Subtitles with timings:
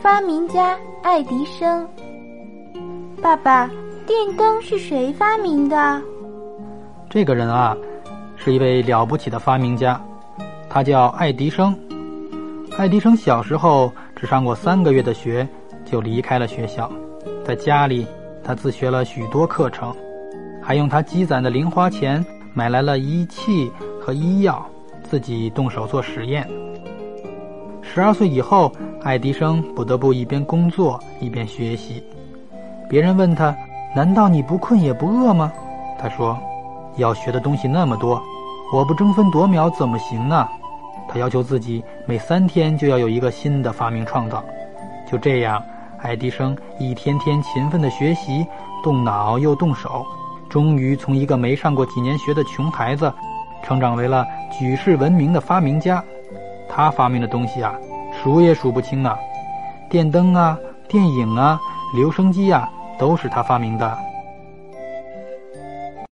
[0.00, 1.86] 发明家爱迪生。
[3.20, 3.68] 爸爸，
[4.06, 6.00] 电灯是谁发明的？
[7.10, 7.76] 这个人啊，
[8.36, 10.00] 是一位了不起的发明家，
[10.70, 11.76] 他叫爱迪生。
[12.76, 15.46] 爱迪生小时候只上过三个月的学，
[15.84, 16.88] 就离开了学校，
[17.44, 18.06] 在家里
[18.44, 19.92] 他自学了许多课程，
[20.62, 22.24] 还用他积攒的零花钱
[22.54, 23.68] 买来了仪器
[24.00, 24.64] 和医药，
[25.02, 26.48] 自己动手做实验。
[27.94, 28.70] 十二岁以后，
[29.02, 32.04] 爱迪生不得不一边工作一边学习。
[32.86, 33.56] 别人问他
[33.96, 35.50] ：“难道你不困也不饿吗？”
[35.98, 36.38] 他说
[36.96, 38.22] ：“要学的东西那么多，
[38.72, 40.46] 我不争分夺秒怎么行呢？”
[41.08, 44.44] 他要求自己每三天就要有一个新的发明创造。
[45.10, 45.60] 就这样，
[45.98, 48.46] 爱迪生一天天勤奋的学习，
[48.84, 50.04] 动脑又动手，
[50.50, 53.10] 终于从一个没上过几年学的穷孩子，
[53.64, 54.26] 成长为了
[54.56, 56.04] 举世闻名的发明家。
[56.68, 57.74] 他发明的东西啊，
[58.22, 59.16] 数也数不清啊，
[59.88, 61.60] 电灯啊，电影啊，
[61.94, 62.68] 留声机啊。
[62.98, 63.96] 都是他发明的。